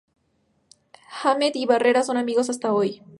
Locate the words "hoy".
2.73-3.03